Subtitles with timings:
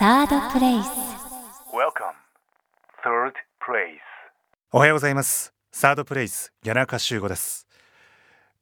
[0.00, 0.86] サードプレイス
[1.74, 2.16] Welcome,
[3.04, 4.00] third place.
[4.72, 5.52] おはようございます。
[5.72, 7.66] サードプレイス谷中修吾です。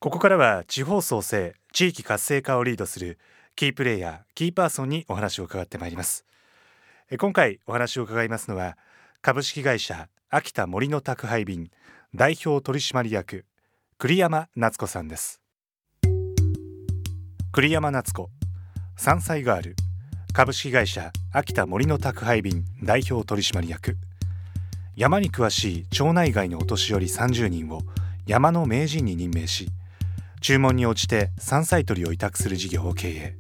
[0.01, 3.21] ここからは地方創生地域活性化をリードする
[3.55, 6.25] キープレイヤーキーパーソンにお話を伺ってまいります。
[7.09, 8.77] え今回お話を伺いますのは
[9.23, 11.71] 株式会社秋田森の宅配便
[12.17, 13.45] 代表取締役
[13.97, 15.41] 栗山夏子さんです。
[17.53, 18.29] 栗山夏子
[18.97, 19.77] 山菜ガール
[20.33, 23.97] 株式会社秋田森の宅配便代表取締役。
[24.95, 27.81] 山に詳しい町内外のお年寄り30人を
[28.27, 29.69] 山の名人に任命し
[30.41, 33.37] 注文に応じて山菜採りを委託する事業を経営。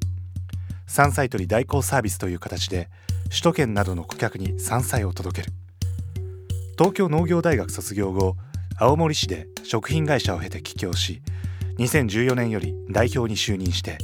[0.86, 2.88] 山菜採り代行サービスという形で
[3.28, 5.52] 首都圏などの顧客に山菜を届ける。
[6.76, 8.36] 東京農業大学卒業後
[8.76, 11.20] 青森市で食品会社を経て帰郷し
[11.78, 13.98] 2014年より代表に就任して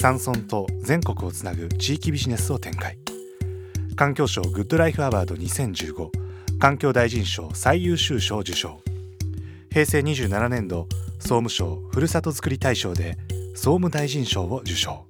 [0.00, 2.96] 山村と全国をつなぐ地域ビジネスを展開
[3.96, 6.08] 環境省グッドライフアワード2015
[6.58, 8.80] 環境大臣賞最優秀賞受賞
[9.70, 13.18] 平成27年度総務省ふるさとづくり大賞で
[13.50, 15.04] 総務大臣賞を受賞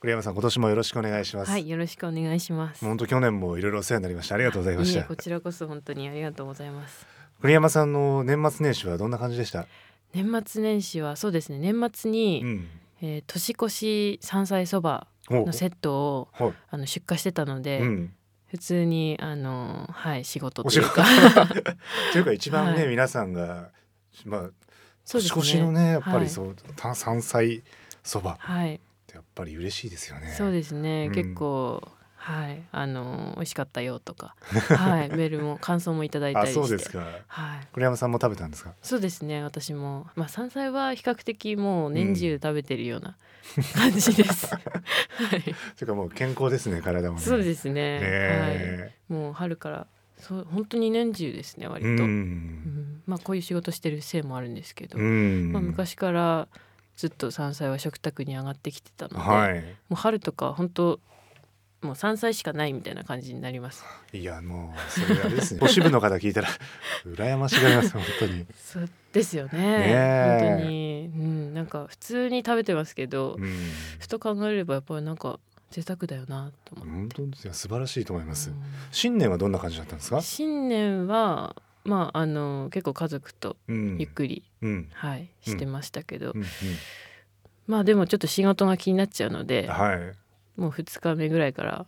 [0.00, 2.84] 栗山さん今年もよろしくお願いします、はい、よろしくお願いします。
[2.84, 7.06] 本当去年もいろいろお世話になりましたありがとうございましたいえこちらこそ本当にありがとうございます。
[7.40, 9.66] 栗山さんの年末年始はどんな感じでした、
[10.12, 11.58] 年末年始はそうですね。
[11.58, 12.68] 年末に、うん、
[13.02, 15.46] えー年越し山菜そばお。
[15.46, 16.52] のセットをはい。
[16.70, 18.14] あの出荷してたので、うん、
[18.46, 21.04] 普通にあのはい仕事というか。
[22.12, 22.90] というか一番ね、はい。
[22.90, 23.70] 皆さんが
[24.24, 24.50] まあ
[25.08, 26.20] 年越しのねやっぱはい。
[26.24, 27.62] りそう、た山菜
[28.02, 28.32] そば。
[28.32, 30.34] っはい、てやっぱり嬉しいですよね。
[30.36, 31.06] そうですね。
[31.06, 31.14] うん。
[31.14, 31.86] 結構
[32.26, 34.34] はいあの美味しかったよとか、
[34.76, 37.68] はいメールも感想もいただいたありして、 そうですかはい。
[37.72, 38.72] 栗山さんも食べたんですか？
[38.82, 43.16] そうですね私もまあ山菜は比較的もう年中食べてるような
[43.76, 44.46] 感じです。
[44.52, 44.60] は
[45.36, 45.42] い。
[45.42, 48.00] というかもう健康ですね体もねそうですね。
[48.00, 49.12] ねはい。
[49.12, 49.86] もう春から
[50.18, 52.02] そう本当に年中ですね割うと。
[52.04, 56.48] うんんまあこういう仕事してるせいもあるんですけど、うんまあ昔から
[56.96, 60.98] ずっと山菜は食卓に上がってきてたので、はいもう春とか本当
[61.82, 63.84] もう山菜しかないみたいな感じになります。
[64.12, 65.60] いやもうそれあれですね。
[65.60, 66.48] 都市部の方聞いたら
[67.06, 69.50] 羨ましがります本当に、そうですよね。
[69.54, 70.48] え。
[70.48, 71.54] 本当に、うん。
[71.54, 73.54] なんか普通に食べてますけど、うん、
[73.98, 75.38] ふと考えればやっぱりなんか
[75.70, 76.92] 贅沢だよなと思って。
[76.92, 77.52] 本当ですよ。
[77.52, 78.62] 素晴らしいと思います、うん。
[78.90, 80.20] 新年はどんな感じだったんですか？
[80.22, 81.54] 新年は
[81.84, 83.96] まああの結構家族とうん。
[83.98, 84.88] ゆっくり、うん。
[84.92, 86.44] はいしてましたけど、うん。
[87.66, 90.12] まあでもちょっと仕事が気になっちゃうのうんではい
[90.56, 91.86] もう2日目ぐらいから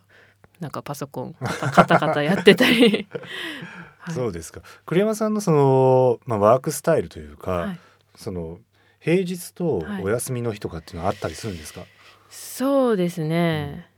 [0.59, 3.07] なんかパソコンカタカタやってたり、
[3.99, 4.61] はい、そうですか。
[4.85, 7.79] 栗山さんのその、まあ、ワークスタイルというか、はい。
[8.15, 8.59] その
[8.99, 10.03] 平日とはい。
[10.03, 11.81] お休みの日とかっていうのはあったりするんですか、
[12.29, 13.89] そうですね、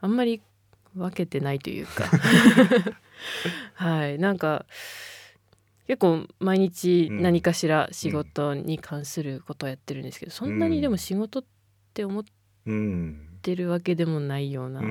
[0.00, 0.40] あんまり
[0.94, 2.04] 分けてないというか。
[3.74, 4.18] はい。
[4.18, 4.64] なんか
[5.86, 7.22] 結構毎日うん。
[7.22, 11.44] 何かしら仕事に関することをやってるんですけど、そんなにでも仕事っ
[11.92, 12.26] て思っう
[12.72, 13.28] ん。
[13.42, 14.90] てるわけでもないような、ううん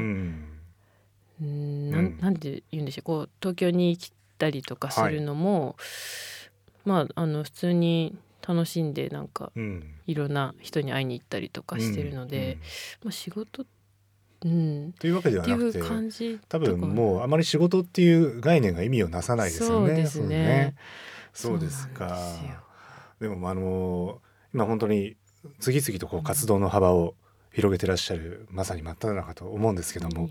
[1.41, 2.05] んなうん。
[2.05, 5.75] んなんて言うんでしょうこう東京に来たりとかするのも、
[6.85, 8.17] まああの普通に
[8.47, 9.93] 楽しんでなんかうん。
[10.07, 12.59] いろんな人に会いに行ったりとかしてるのうんで、うん。
[13.07, 13.65] まあ、仕事
[14.45, 14.93] うん。
[14.93, 15.81] というわけではなくて
[16.47, 19.87] 多分もうあまり仕事っていう概念が意味をなさないですよね。
[19.87, 20.75] そうですね。
[21.33, 22.67] そうですそうですよ。
[23.19, 24.21] でもあの
[24.53, 25.17] 今本当に
[25.59, 27.15] 次々とこう活動の幅を
[27.57, 30.29] 広げてらっしゃるまさに真っ只中と思うんですけども、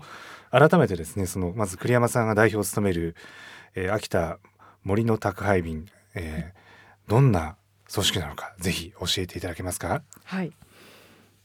[0.49, 3.15] 改めてですねそのまず栗山さんが代表を務める、
[3.75, 4.39] えー秋田
[4.85, 7.57] 森の宅配便、えーどんな
[7.93, 10.03] 組織なのかぜひ教えていただけますか？
[10.23, 10.53] はい。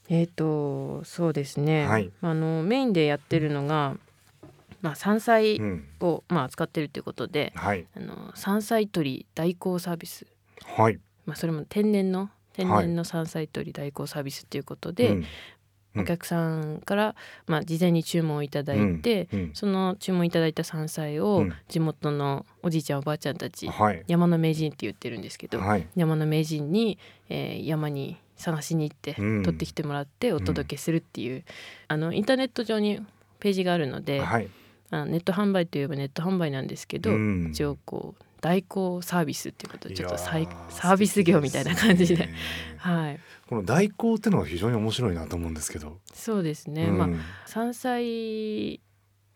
[0.09, 2.12] えっ、とそうですね、はい。
[2.21, 3.97] あのメインでやってるのが、
[4.82, 7.87] まあ、山菜うん、を、まあ、扱ってるということではい。
[7.97, 10.26] あの山菜採り代行サービス、
[10.65, 11.00] はい。
[11.26, 15.25] まあ、それも天然の天然の山菜採り代行サービスということで、うんうん
[15.97, 17.14] お客さんから、
[17.47, 19.50] まあ、事前に注文をいただいて、うん。
[19.54, 21.54] その注文いただいた山菜をうん。
[21.68, 24.03] 地元のおじいちゃんおばあちゃんたち、はい。
[24.06, 25.86] 山の名人って言ってるんですけど、はい。
[25.94, 26.98] 山の名人に、
[27.28, 29.42] えー山に探しに行って、うん。
[29.42, 31.44] 取ってきてもらってお届けするっていう、
[31.89, 33.00] あのインターネット上に
[33.41, 34.48] ページがあるので、はい。
[34.91, 37.50] あネット販売といえばネット販売なんですけど、うん。
[37.50, 42.28] 一応こう代行サービスっていうことでちょっとサービス業みたいな感じで。
[42.77, 43.21] はい。
[43.48, 46.00] この代行ってのは非常に面白いなと思うんですけど。
[46.12, 46.98] そうですね、うん。
[46.98, 47.09] まあ
[47.47, 48.80] 山菜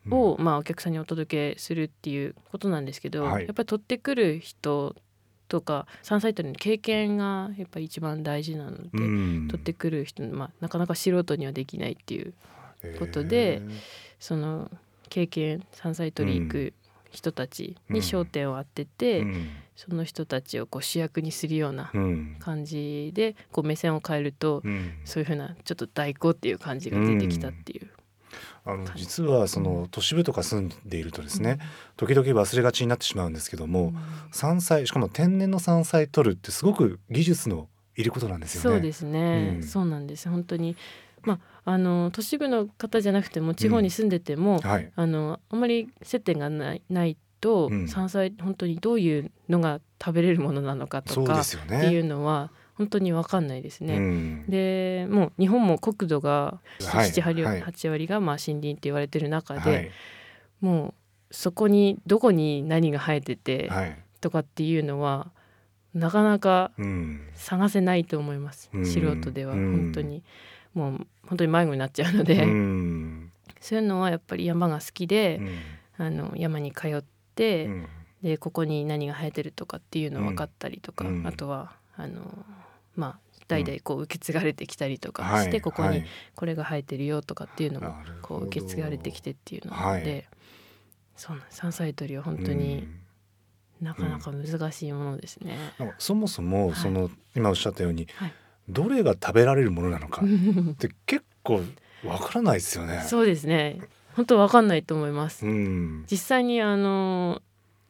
[0.09, 3.45] を、まあ、お客さんにお届けするっていうことなんですけど、はい。
[3.45, 4.93] やっぱり取ってくる人
[5.47, 9.47] とか山菜採りの経験がやっぱり一番大事なので、うん。
[9.47, 12.33] 取ってくる人、まあ、なかなか素人にはできないっていう
[12.99, 13.71] ことでへー。
[14.19, 14.69] その
[15.07, 16.73] 経験山菜採り行く
[17.11, 19.47] 人たちに焦点を当てて、うん。
[19.75, 22.35] その人たちをこう主役にするようなうん。
[22.39, 24.93] 感じでこう目線を変えると、うん。
[25.05, 27.89] そういうふうなちょっと代行っていう感じが出てきたっていう。
[28.65, 31.59] あの実はその都市部とか住んでいるとですね、
[31.95, 33.93] 時々忘れがちになってしまうんですけども、
[34.31, 38.69] 山菜しかも天然の山菜取るってすごく技術のいることなんですよね。
[38.69, 39.63] そうですね、うん。
[39.63, 40.27] そうなんです。
[40.27, 40.75] 本当に
[41.23, 41.39] まあ
[41.69, 44.89] あの都市部の方じゃなくても地方に住んでても、はい。
[44.95, 51.45] あのあんまり接点がないないと、うん山菜本当にどういうのが食べれるものなのかとかっ。
[51.67, 53.97] ていうのは本当に分かんないですね。
[53.97, 59.91] うんでもう日本も国土がはい7、8はい割割がまあ森林って言われてる中で、はい
[60.61, 60.93] も
[61.29, 63.97] うそこにどこに何が生えててはい。
[64.21, 65.31] とかっていうのは
[65.93, 67.21] なかなかうん。
[67.33, 70.23] 探せないと思います、うん素人ではうん本当に、
[70.77, 73.31] もう本当に迷子になっちゃうので、うん。
[73.59, 75.39] そういうのはやっぱり山が好きで
[75.97, 76.05] う、ん。
[76.05, 77.03] あの山に通っ
[77.35, 77.87] て、うん。
[78.21, 81.27] でここに何が生えてるとかっていうの分かったりとか、うん。
[81.27, 82.45] あとはあの
[82.95, 90.25] まあ代々こう受け継がれてきたりとかして、はいここにはいこれが生えてるよとかっていうのもこう受け継がれてきてっていうのなので、はい。
[91.15, 92.87] そうなん山菜採りは本当に
[93.81, 95.57] なかなか難しいものですね。
[95.97, 96.75] そもそもはい。
[96.75, 98.33] その、今おっしゃったように、はい
[98.69, 101.61] どれが食べられるものなのかって結構
[102.05, 103.03] わからないですよね。
[103.07, 103.79] そうですね
[104.15, 105.45] 本当わかんないと思います。
[105.45, 106.05] うん。
[106.09, 107.41] 実際にあの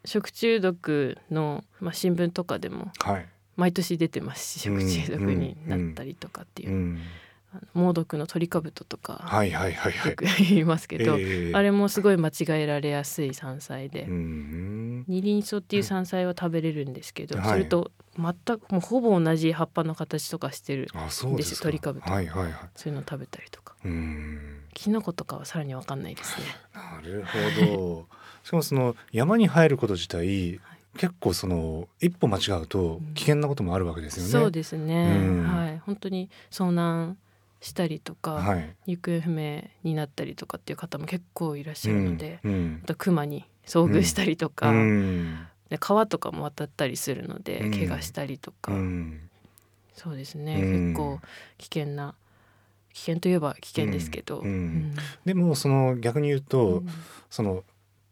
[0.06, 3.26] 食中毒の、まあ、新聞とかでもはい。
[3.56, 6.98] 毎年出てますしうん食中毒になったりとかっていうう、ん。
[6.98, 7.04] あの
[7.74, 10.16] 猛毒のトリカブトとかはいはいはいはいよ。
[10.16, 15.06] く言いますけど、ええあれもすごい間違えられやすい山菜で、うん。
[15.08, 21.50] 二輪草っていう山菜は食べれるんですけど、はいそれと全くもうほぼ同じ葉っぱの形とかしてるあ、そうですか。
[21.52, 22.54] ですトリカブトはいはいはい。
[22.76, 24.62] そういうの食べたりとかうん。
[24.74, 26.48] キノコとかはさらに分かんないですね。
[26.74, 28.08] なるほど。
[28.44, 30.60] しかもその山に入ること自体、
[30.98, 34.30] 結構その一歩間違うと危険なこともあるわけですよね。
[34.30, 37.18] そうですね、うんはい本当に遭難
[37.60, 38.76] したりとか、はい。
[38.86, 42.80] 行方不明になったりとかっていう方も結構いらっしゃるので、うんうん。
[42.84, 45.48] あと熊に遭遇したりとか、うん。
[45.70, 47.72] で川とかも渡ったりするので、うん。
[47.72, 49.30] 怪我したりとか、うん。
[49.94, 50.94] そうですね、うん。
[50.94, 51.20] 結構
[51.58, 52.16] 危険な
[52.94, 54.44] 危険といえば危険ですけど、
[55.26, 56.88] でもその逆に言うと、うん。
[57.30, 57.64] その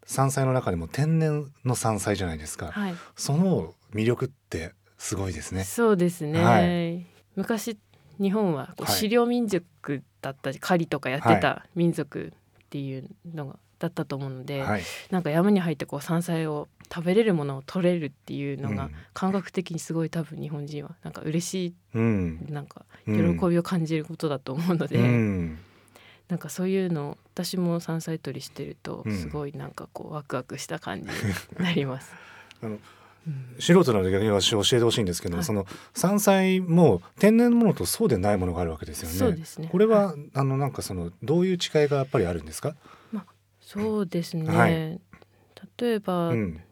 [0.05, 2.67] 山菜の中でも天然の山菜じゃないですか。
[2.67, 5.63] はい、その魅力ってすごいですね。
[5.63, 7.05] そうですね、はい。
[7.35, 7.77] 昔
[8.19, 12.33] 日本はこうはい狩猟民族だったり狩りとかやってた民族
[12.65, 14.83] っていうのがだったと思うので、はい。
[15.11, 22.51] なんか山に入ってこう山菜を食べれるものを取れるっていうのがうん感覚的にすごい多分日本人はなんか嬉しうんい。
[22.51, 25.59] なんかうん喜びを感じることだと思うので、うん
[26.27, 31.13] なんかそういうの私も山菜採りしてるとうんすごいなんかこうワクワクした感じに
[31.63, 32.13] なります。
[32.63, 32.79] あのうん
[33.59, 35.43] 素人なので逆に私教えてほしいんですけど、はい。
[35.45, 39.15] その山菜も天然のものとそうでないものがあるわけですよね。
[39.15, 39.69] そうですね。
[39.71, 42.75] これは、あのなんかそのどういう違いがやっぱりあるんですか？
[43.59, 45.01] そうですね、はい。
[45.79, 46.53] 例えば、うん。
[46.55, 46.64] と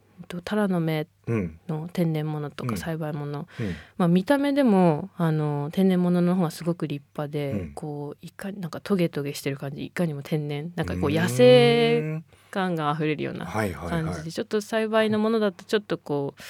[0.43, 1.59] タラの芽うん。
[1.67, 2.69] の天然物とうん。
[2.69, 3.75] か栽培物、うん。
[3.97, 7.73] まあ、見た目でもあの天然物の方がすごく立派で、うん。
[7.73, 9.85] こういかになんかトゲトゲしてる感じ。
[9.85, 10.71] いかにも天然。
[10.75, 14.31] なんかこう野生うん感があふれるようなはいはい感じで、はい。
[14.31, 16.41] ちょっと栽培のものだとちょっとこう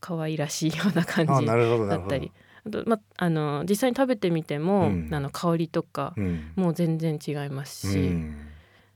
[0.00, 2.32] 可愛らしいような感じだったり。
[2.66, 5.08] あと、ま、あの実際に食べてみても、うん。
[5.12, 6.52] あの香りとかうん。
[6.56, 8.34] もう全然違いますし、うん。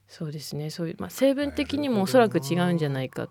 [0.07, 0.69] そうですね。
[0.71, 3.29] そういう、まあ、成分的にもおそらく違うんじゃないかっ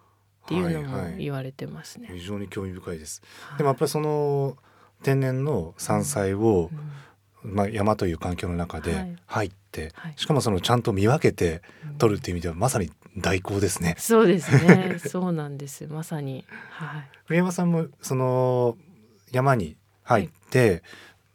[0.49, 1.19] ていうのもはいはい。
[1.19, 2.09] 言われてますね。
[2.13, 3.23] 非常に興味深いです。
[3.49, 3.59] はい。
[3.59, 4.57] でもやっぱりその
[5.03, 8.95] 天然の山菜をう、んまあ、山という環境の中はでい。
[9.27, 10.15] 入って、はい。
[10.17, 11.99] しかもそのちゃんと見分けてうん。
[11.99, 13.95] 取るっていう意味ではまさに代行ですね。
[13.99, 14.99] そうですね。
[15.05, 16.45] そうなんですまさに。
[16.71, 17.09] はい。
[17.27, 18.77] 栗山さんもその
[19.31, 20.83] 山に入って、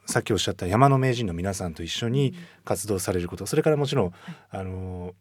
[0.05, 2.33] さっきおっしゃった山の名人の皆さんと一緒に
[2.65, 4.13] 活動されることそれからもちろん、
[4.49, 5.13] あの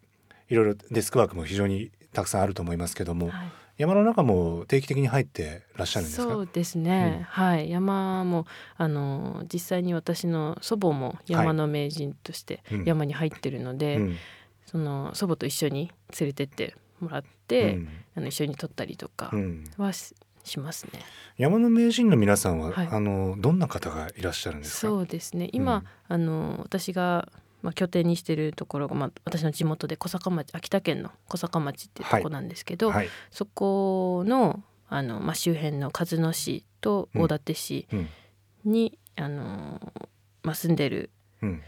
[0.49, 6.22] いろいろデスクワークも非常にたくさんあると思いますけども、はい山の中も定期的に入ってらっしゃるんですか？
[6.22, 7.22] そうですね、うん。
[7.24, 7.68] はい。
[7.68, 8.46] 山も
[8.76, 12.84] あの実際に私の祖母も山の名人としてうん。
[12.84, 14.16] 山に入ってるので、うん。
[14.66, 17.88] その祖母と一緒に連れてってもらって、うん。
[18.16, 19.64] あの一緒に撮ったりとかうん。
[19.76, 21.00] はし,、しますね。
[21.36, 22.88] 山の名人の皆さんは、はい。
[22.88, 24.78] あのどんな方がいらっしゃるんですか？
[24.86, 25.48] そうですね。
[25.52, 25.84] 今、うん。
[26.06, 27.28] あの私が、
[27.62, 38.09] まあ、拠点にしてるところが、まあ、私の地元で小坂町秋田県の小坂町っていうとこなんですけど、はい、そこのあの、まあ、周辺の鹿角市と大館市うん。
[38.64, 39.81] に、あの
[40.42, 41.62] まあ、住んでる、うん。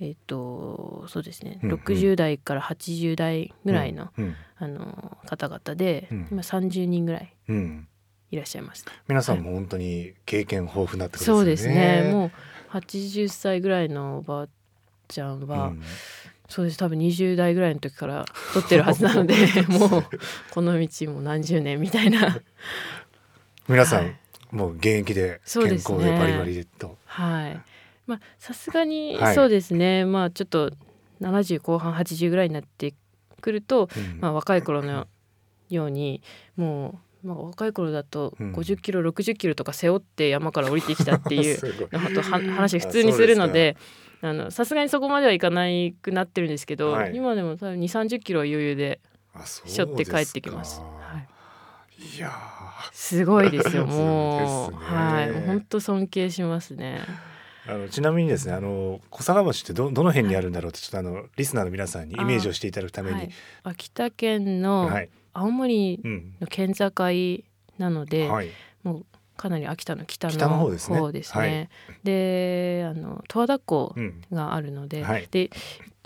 [0.00, 1.78] ええっ、とそうですね、うんうん。
[1.78, 6.28] 60代から80代ぐらいの,、うんあの方々で、うん。
[6.30, 7.56] 今30人ぐらいうん。
[7.56, 7.88] うん
[8.30, 8.86] いらっしゃいます。
[9.08, 11.38] 皆さんも本当に経験豊富なってことですよね。
[11.38, 12.10] そうですね。
[12.10, 12.30] もう
[12.70, 14.48] 80歳ぐらいのおばあ
[15.12, 15.82] ちゃんは、うん。
[16.48, 16.76] そうです。
[16.76, 19.34] 多分20代ぐらいの時から 撮ってるはずなので
[19.68, 20.04] もう
[20.50, 22.40] この道も何十年みたいな。
[23.68, 24.16] 皆さん、はい。
[24.50, 25.98] もう現役で健そうですね。
[25.98, 26.98] 康でバリバリでと。
[27.06, 27.60] はい。
[28.06, 29.34] まあさすがにはい。
[29.34, 30.72] そうですね、まあちょっと
[31.22, 32.92] 70後半80ぐらいになって
[33.40, 34.18] くると、うん。
[34.20, 35.06] まあ、若い頃の
[35.70, 36.22] ように
[36.56, 38.52] もう、まあ、若い頃だとうん。
[38.52, 41.58] 50キロ60キロとか背負って山から降りてきたっていう
[41.92, 43.76] のとは話普通にするので
[44.50, 47.16] さすがにそこまではいかないくなってるんですけど、はい。
[47.16, 49.00] 今でも多分2 3 0キロは余裕で
[49.34, 50.80] あそう背負って帰ってきます。
[50.80, 50.86] は
[51.98, 52.32] い、いや
[52.92, 55.32] すごいですよ もう、はい。
[55.46, 57.00] 本当尊敬しますね。
[57.66, 63.16] ーあのちなみにですねあの小坂町ってどどの辺にあるんだろうってちょっとあのリスナーの皆さんにイメージをしていただくために。
[63.16, 63.30] はい、
[63.64, 66.34] 秋田県のはい、青森うん。
[66.40, 66.92] の県境
[67.78, 68.48] なので、はい、
[69.42, 71.12] かなり秋田の北の方ですね。
[71.12, 71.68] ですね。
[72.04, 75.26] であの十和田湖うん、があるので,、はい。
[75.32, 75.50] で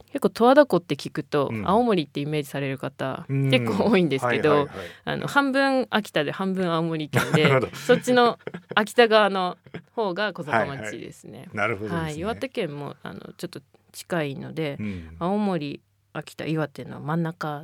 [0.07, 1.69] 結構十和田湖って聞くと、うん。
[1.69, 3.50] 青森ってイメージされる方、うん。
[3.50, 4.69] 結構多いんですけど、
[5.05, 8.38] あの半分秋田で半分青森県で そっちの
[8.75, 9.59] 秋田側の
[9.95, 11.50] 方が小坂町ですね。
[11.52, 11.95] なるほど。
[11.95, 13.61] はい、岩手県もあのちょっと
[13.93, 15.16] 近いので、うん。
[15.19, 15.83] 青森
[16.14, 17.62] 秋田岩手の真ん中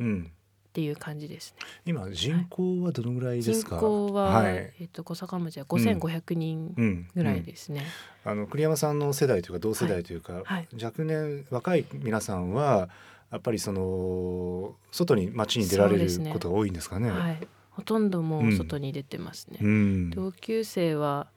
[0.72, 1.66] っうん、ていう感じですね。
[1.84, 3.78] 今人口はどのぐらいです人か。
[3.78, 7.84] 口は、はい、えっと小坂町は5500人うん、ぐらいうんですね。
[8.24, 12.88] あの栗山さんの世代というか同世代というか、はい若年若い皆さんは
[13.30, 17.10] やっぱりその外に街に出られることが多いんですかね？
[17.10, 17.38] はい、
[17.70, 19.58] ほとんどもう外に出てますね。
[19.60, 21.28] うん、同級生は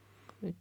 [0.42, 0.54] う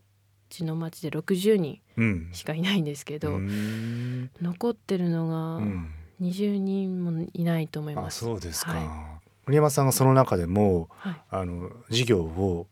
[0.49, 8.19] ちの町で60人うん、しかいないんですけど、うん残ってるのうがん、20人もいないと思いあます。
[8.19, 8.71] そうですか。
[8.73, 12.67] は栗山さんがその中でもはい、あの事業を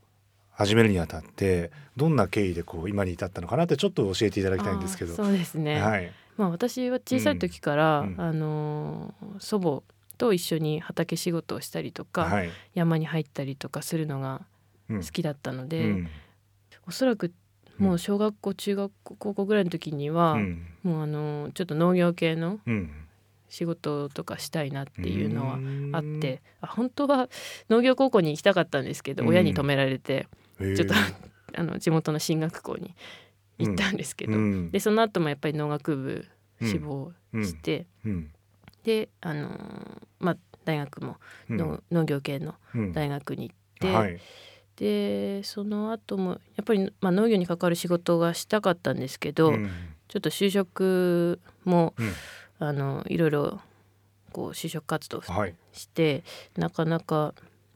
[0.51, 5.13] 始めるにあたってどんな経緯でこう今に至ったのかなってちょっと教えていただきたいんですけど。
[5.15, 5.81] そうですね。
[5.81, 6.11] はい。
[6.37, 9.83] まあ私は小さい時から、うんうんあのー祖母
[10.17, 12.49] と一緒に畑仕事をしたりとか、はい。
[12.75, 14.41] 山に入ったりとかするのが
[14.89, 16.07] うん好きだったので、うん
[16.85, 17.31] おそらく
[17.77, 22.91] もう小学校中学校高校ぐらいの時には、うんもうあのーちょっと農業系のうん
[23.53, 25.59] 仕事とかしたいなっていうのはは
[25.91, 27.29] あって、あ本当は
[27.69, 29.29] 農業高校に行きたかったんですけど、うん。
[29.29, 30.95] 親に止められてちょっと
[31.55, 32.95] あの地元の進学校に
[33.59, 34.71] 行ったんですけど、うん。
[34.71, 36.25] でその後もやっぱり農学部
[36.61, 36.67] うん。
[36.67, 38.31] 志望して、うん。
[38.83, 41.17] であのーまあ大学も
[41.49, 41.57] うん。
[41.57, 42.91] の、農業系のうん。
[42.91, 44.19] 大学に行って、はい。
[44.77, 49.69] でその後もやっぱり、まあ、農業に関わる仕事がしたかったんですけど、うん。
[50.07, 52.11] ちょっと就職もうん
[52.59, 53.59] あのいろいろ
[54.31, 55.55] こう就職活動はい。
[55.71, 56.23] して
[56.57, 57.33] なかなか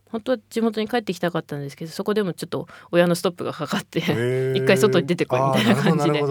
[0.10, 4.00] 本当は地元に帰ってきたかったんですけどそこでもちょっと親のストップがかかって、
[4.56, 6.24] 一回外に出てこいみたいな感じで。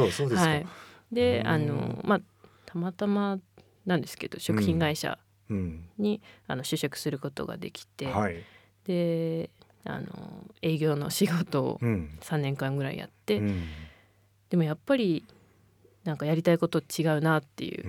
[1.12, 2.20] であのまあ
[2.64, 3.38] たまたま
[3.84, 5.88] なんですけど食品会社うん。
[5.98, 8.42] に、あの就職することができて、はい。
[8.84, 9.50] で
[9.84, 12.18] あの営業の仕事をうん。
[12.20, 13.64] 3年間ぐらいやって、うん。
[14.50, 15.24] でもやっぱり
[16.06, 17.84] なんかやりたいこと違うなっていう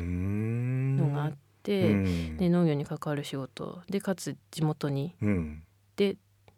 [1.02, 2.38] のがあって、うん。
[2.38, 3.82] で農業に関わる仕事。
[3.90, 5.64] でかつ地元にうん。
[5.96, 6.18] で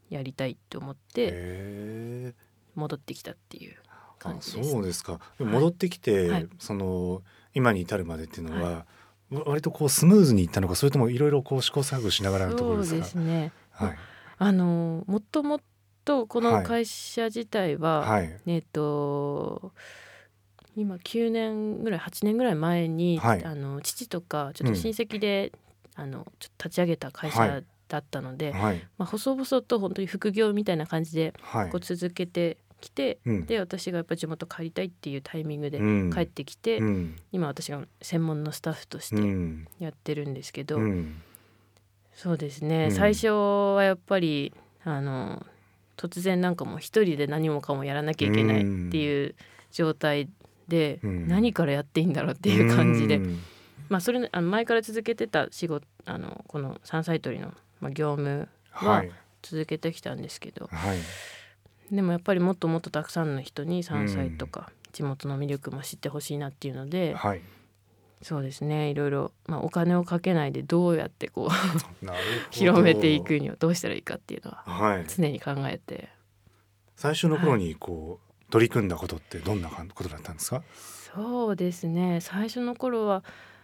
[0.10, 2.34] やりたいと思ってへ
[2.76, 3.76] 戻ってきたっていう
[4.18, 4.72] 感じです。
[4.72, 5.20] そうですか。
[5.40, 6.48] 戻ってきて、はい。
[6.60, 7.22] その
[7.54, 8.86] 今に至るまでっていうのは、
[9.32, 13.20] わ割とこうスムーズにいったのかそれともいろいろこう試行錯誤しながらのところそうですか？
[13.20, 13.52] ですね。
[13.72, 13.98] はい。
[14.38, 15.60] あのもとも
[16.06, 16.54] とこはい。
[16.62, 18.40] の会社自体は、はい。
[18.48, 19.74] えっ、と
[20.80, 23.44] 今9年ぐらい8年ぐらい前に、はい。
[23.44, 25.52] あの父とかちょっと親戚で、
[25.96, 28.88] あのちょっと立ち上げた会社だったので、はい。
[28.98, 31.70] まあ、細々と本当に副業みたいな感じではい。
[31.70, 33.46] こう続けてきて、うん。
[33.46, 36.12] で私がやっぱ地元帰りたいっていうタイミングでうん。
[36.14, 37.16] 帰ってきて、うん。
[37.32, 39.68] 今私が専門のスタッフとしうてん。
[39.80, 41.22] やってるんですけど、うん。
[42.14, 42.92] そうですね、うん。
[42.92, 45.46] 最初はやっぱりあの
[45.98, 49.36] 突然なんかもう一人で何もかもやらなきゃいけないっていう
[49.72, 50.30] 状態
[50.70, 51.28] で、うん。
[51.28, 53.44] 何からやっていいんだろうっていう感じで、うん。
[53.90, 59.12] まあそれあの前から続けてた仕事あのこの山菜採りの、まあ、業務ははい。
[59.42, 61.00] 続けてきたんですけど、はい。
[61.92, 67.42] でもやっぱりもっともっとたくさんの人に山菜とか地元の魅力も知ってほしいなっていうので、はい。
[68.22, 72.06] そうですねいろいろ、まあ、お金をかけないでどうやってこう
[72.52, 75.06] 広めていくにはどうしたらいいかっていうのははい。
[75.08, 76.10] 常に考えて。
[76.98, 80.64] 最初の頃にこう取り組んだことってどんなことだったんですか？
[81.16, 82.20] そうですね。
[82.22, 83.24] 最初の頃は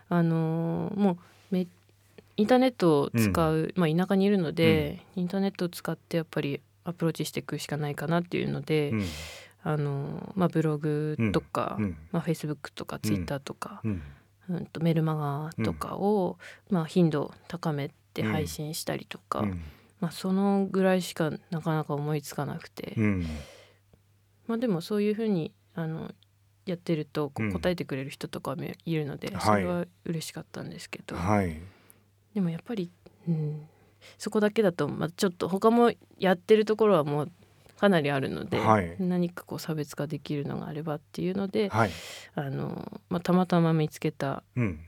[0.10, 1.18] あのーもう
[1.51, 1.68] め
[2.38, 9.06] インターネットを使う、まあ、田舎にいるので、インターネットを使ってやっぱりアプローチしていくしかないかなっていうので、うん。
[9.63, 11.98] あのーまあ、ブログとか、うん。
[12.12, 14.01] まあ、フェイスブックとかツイッターとか、うん。
[14.50, 15.15] うんとメルマ
[15.56, 16.38] ガとかを、
[16.70, 19.62] まあ、頻度を高めて配信したりとか、うん。
[20.01, 23.25] まあ、そのぐらいしかなかなか思いつかなくて、うん
[24.47, 26.11] まあ、でもそういうふうにあの
[26.65, 29.41] やってると答えてくれる人とかもいるので、はい。
[29.41, 31.59] それは嬉しかったんですけど、はい。
[32.33, 32.91] でもやっぱり、
[33.27, 33.67] うん、
[34.17, 37.31] そこだけだと、まあ、ちょっと他もやってるところはもう
[37.79, 38.95] かなりあるので、はい。
[38.99, 41.91] 何かこう差別化できるのがあればっていうので、はい。
[42.33, 44.79] あのまあ、たまたま見つけたうん。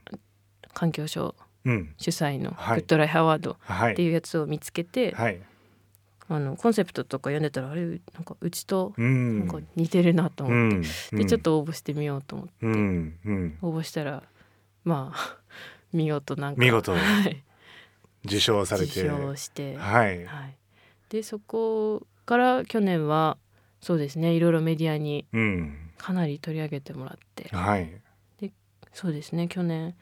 [0.73, 1.35] 環境省
[1.65, 1.93] うん。
[1.97, 2.79] 主催のはい。
[2.79, 5.39] グッドライフアワードってはいいうやつを見つけて、はい
[6.29, 10.77] あのコンセプトとか読んでたらあれなんかうちとうなんんか似てるなとう思って、
[11.15, 11.19] ん。
[11.19, 12.53] でちょっと応募してみようと思って。
[12.61, 13.19] うん。
[13.25, 13.57] うん。
[13.61, 14.23] 応募したら
[14.83, 15.37] まあ
[15.93, 16.91] 見事なんか見事。
[16.93, 16.97] は
[17.29, 17.43] い。
[18.25, 18.87] 受賞されて。
[18.87, 20.25] 受賞して、はい。
[20.25, 20.57] はい、
[21.09, 23.37] でそこから去年は
[23.79, 25.91] そうですねいろいろメディアにうん。
[25.97, 27.47] かなり取り上げてもらって。
[27.55, 28.01] はい。
[28.93, 29.95] そうですね去年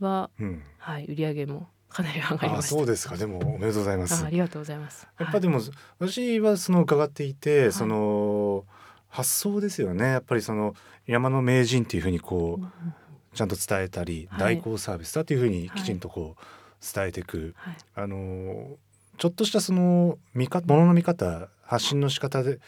[0.00, 0.62] は、うん。
[0.78, 2.76] はい、売り上げもかなり上がりあました。
[2.76, 3.16] そうですか。
[3.16, 4.22] でもおめでとうございます。
[4.22, 5.08] あありがとうございます。
[5.18, 5.60] やっぱでも、
[5.98, 7.72] 私はその伺っていて、い。
[7.72, 8.66] その
[9.08, 10.04] 発想ですよね。
[10.04, 10.74] やっぱりその
[11.06, 14.40] 山の名人っていうふうにこはい、うちゃんと伝えたり、はい。
[14.40, 17.76] 代行サービスだっていうふうにきちんとこう伝えていく、はい。
[17.94, 18.76] あの
[19.16, 22.58] ちょっとしたその見方ものの見方発信の仕方で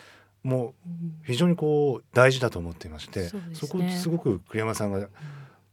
[0.42, 1.20] もうん。
[1.26, 3.92] 非常にこう大事だと思っていましてそうですね。
[3.92, 5.06] こすごく栗山さんが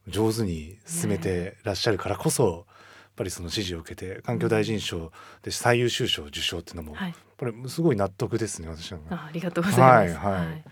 [0.07, 2.65] 上手に進めてらっしゃるからこそ、
[3.15, 7.15] ぱりその支持を受けて環境大臣賞で最優秀賞受賞っていうのも、はい。
[7.38, 9.00] これすごい納得ですね私は。
[9.10, 10.17] あありがとうございます。
[10.17, 10.63] はいはい。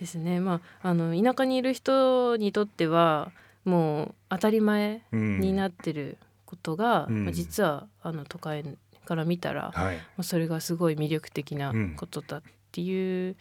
[0.00, 0.40] ですね。
[0.40, 3.32] まああの田舎にいる人にとっては
[3.64, 5.40] もう当たり前うん。
[5.40, 7.24] になってることが、うん。
[7.24, 8.64] まあ、実はあの都会
[9.04, 9.98] から見たら、まはい。
[10.18, 12.42] あ、それがすごい魅力的なことだっ
[12.72, 13.36] ていう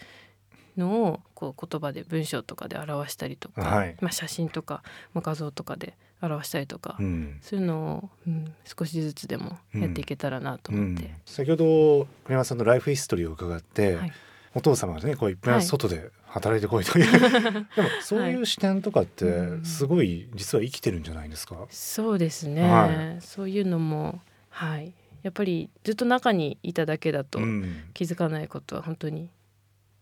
[0.77, 3.95] のをこう言葉で文章とかで表したりとか、はい。
[4.01, 5.95] まあ、写真とか、まあ、画像とかで
[6.27, 7.37] 表したりとか、うん。
[7.41, 11.03] そういうのを、うん、少しずつでもやっていけたらなと思って。
[11.03, 11.09] うん。
[11.25, 14.13] 先ほど栗山さんのライフヒストリーを伺って、はい。
[14.55, 17.11] お父様がねこういっぺんはい外で働いてこいという、
[17.75, 21.65] でもそういう視点とかってうんすごい実は生きてるんじゃないですか？
[21.69, 24.93] そうですね、はそういうのもはい。
[25.23, 27.85] やっぱりずっと中にいただけだとうん。
[27.93, 29.29] 気づかないことは本当に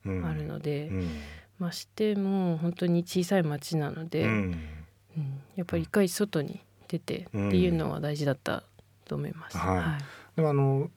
[0.05, 0.25] うん。
[0.25, 1.07] あるので、うん。
[1.60, 4.27] ましても本当に小さい町なので、
[5.56, 8.63] やっぱり一回外に出てっていうのは大事だった
[9.06, 9.58] と思います。
[9.58, 9.78] はい。
[9.78, 10.36] はい。
[10.36, 10.89] でもあの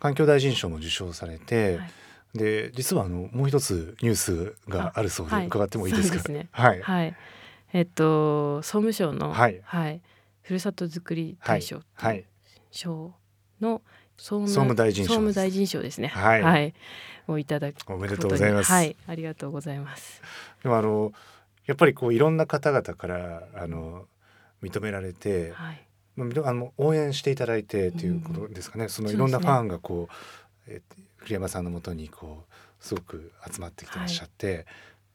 [0.00, 1.90] 環境大臣賞も受賞されて、はい。
[2.34, 5.46] で実はあのもう一つニュースがあるそうではい。
[5.46, 6.28] 伺ってもいいですか？
[6.32, 6.48] ね。
[6.50, 6.82] はい。
[6.82, 7.16] はい。
[7.72, 9.60] えっと総務省の、はい。
[10.42, 11.80] ふるさとづくり大賞
[12.70, 13.12] 賞
[13.60, 13.82] の
[14.16, 15.08] 総務大臣賞です。
[15.08, 16.08] 総務大臣賞ですね。
[16.08, 16.74] はい。
[17.26, 18.70] をいただくおめでとうございます。
[18.70, 20.20] はい、ありがとうございます。
[20.62, 21.12] でもあの
[21.66, 24.06] やっぱりこういろんな方々からあの
[24.62, 28.88] 認められて、はい、まあの応援していただいてということですかね。
[28.88, 30.14] そのいろんなファンがこう、
[30.66, 30.82] え
[31.20, 34.66] 栗山さんのもとにこうすごく集まってきてらっしゃって、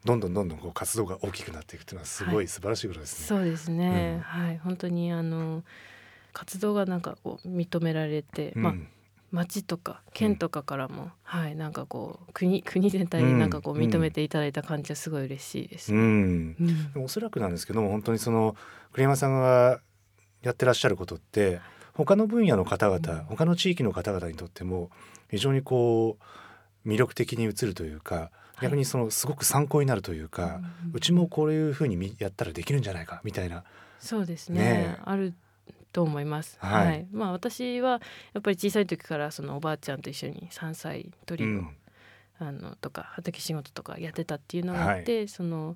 [0.06, 2.46] どんどんどんどんこう活動が大きくなっていくというのはすごはい。
[2.46, 3.26] い素晴らしいことですね。
[3.28, 4.16] そうですね。
[4.16, 4.22] うん。
[4.22, 5.64] はい、本当にあの
[6.34, 8.88] 活動がなんかこう認められて、まあうん
[9.32, 13.82] 町とか県とかからも、はい、なんかこう国国全体になんかこううん。
[13.82, 15.94] 認めていただいた感じはすごい嬉しいです。
[15.94, 16.56] うん。
[16.96, 17.04] うん。
[17.04, 18.56] おそらくなんですけども本当にその
[18.92, 19.80] 栗山さんが
[20.42, 21.60] やってらっしゃることって
[21.94, 24.89] 他の分野の方々、他の地域の方々にとっても
[25.30, 26.18] 非常にこ
[26.86, 28.63] う魅力的に映るというかい。
[28.63, 30.62] 逆にそのすごく参考になるというか、
[30.94, 33.63] うちもこういうふうにみやったらできるんじゃないかみたいな。
[34.00, 34.62] そうですね。
[34.62, 35.02] ねえ。
[35.04, 35.34] ある
[35.91, 36.58] と思います。
[36.60, 36.88] はい。
[36.88, 38.02] はい、まあ私は
[38.34, 41.69] やっぱり小さい時からそのおばあちゃんと一緒に山菜採りを、うん。
[42.41, 45.75] あのとか畑仕事とかやってたっていうのがあって、その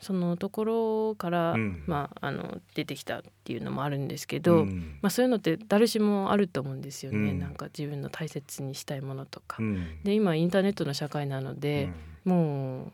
[0.00, 1.84] そのところから、うん。
[1.86, 4.98] まああの出てきたっていうのもあるんですけど、うん。
[5.00, 7.30] まあそういうのって誰しもあると思うんですよね。
[7.30, 7.38] うん。
[7.38, 9.58] なんか自分の大切にしたいものとか。
[9.60, 10.02] うん。
[10.02, 11.88] で今インターネットの社会なので、
[12.24, 12.92] もう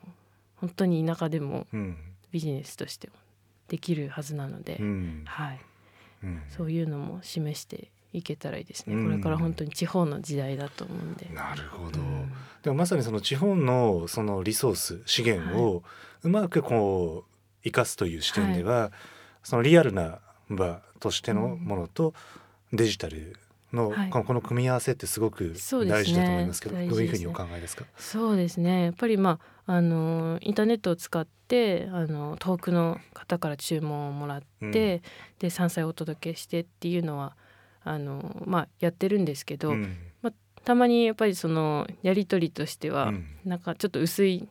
[0.57, 1.97] 本当に田舎でもうん。
[2.31, 3.15] ビジネスとしても
[3.69, 5.23] できるはずなので、うん。
[5.25, 5.68] はい、うん
[6.49, 8.95] そういうのも示していけたらいいですね。
[8.95, 9.05] うん。
[9.05, 11.29] これから本当に地方の時代だと思うんで。
[11.35, 12.33] なるほど、うん。
[12.63, 15.83] でもまさにその地方のそのリソース資源を
[16.23, 18.93] うまくこう生かすという視点では、
[19.43, 22.15] そのリアルな場としてのものと
[22.73, 23.37] デジタル
[23.73, 24.11] の、はい。
[24.11, 25.55] この組み合わせってすごく
[25.87, 26.89] 大事だと思いますけどね。
[26.89, 27.85] どういうふうにお考えですか？
[27.97, 28.85] そうですね。
[28.85, 34.71] やっぱりまああのインターネットを使ってあの遠くの方から注文をもらって、うん。
[34.73, 37.37] で山菜をお届けしてっていうのは
[37.85, 39.97] あの、まあ、やってるんですけど、うん。
[40.65, 43.27] たまにやっぱりそのやり取りとしては、うん。
[43.45, 44.49] なんかちょっと薄い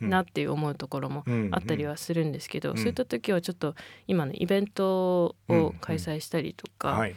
[0.00, 1.48] うんなっていう思うところもうん。
[1.52, 2.76] あったりはするんですけど、うん。
[2.76, 3.74] そういった時はちょっと
[4.06, 7.14] 今のイベントを開催したりとかはい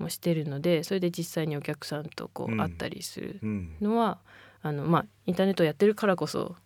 [0.00, 2.60] もしてるので、それで実際にお客さんとこううん。
[2.60, 3.76] 会ったりするうん。
[3.80, 4.18] のは、
[4.62, 6.56] あのまあインターネットをやってるからこそ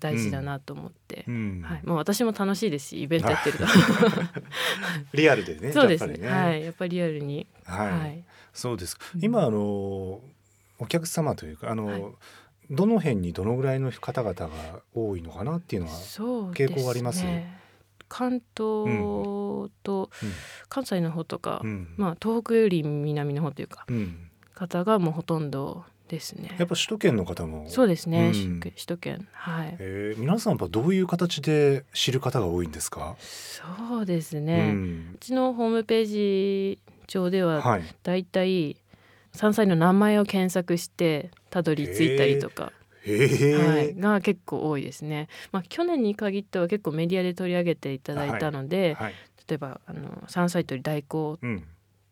[0.00, 1.62] 大事だなと思って、うん。
[1.62, 3.64] はい、まあ私も楽しいですしイベントやってると。
[5.14, 6.14] リアルでねそうですね。
[6.14, 6.64] やっぱりはい。
[6.64, 7.46] やっぱりリアルに。
[7.64, 7.90] はい。
[7.90, 8.96] はい、そうです。
[9.20, 12.02] 今あのお客様というかあの、はい。
[12.70, 14.48] どの辺にどのぐらいの方々が
[14.94, 17.24] 多いのかなっていうのは、傾向はあります？
[18.08, 20.10] 関東と
[20.68, 21.94] 関西の方とか、うん。
[21.96, 24.30] まあ東北より南の方というかうん。
[24.54, 26.56] 方がもうほとんどですね。
[26.58, 27.66] やっぱ首都圏の方も？
[27.68, 28.60] そうですね、うん。
[28.60, 29.28] 首都圏。
[29.32, 29.76] はい。
[29.78, 30.20] えー。
[30.20, 35.12] 皆さんやっぱどういう形で知る方が多いんですか、そうですうね、ん。
[35.14, 37.82] うちのホームページ上でははい。
[38.02, 38.76] だいたい
[39.34, 45.28] 山菜の名前を検索してたどり着いたりとか、へえ、はい、が結構多いですね。
[45.52, 49.14] まあ、去年に限っては結構メディアで取り上げていただいたので、はい。
[49.48, 51.64] 例えばあの山菜採り代行うん。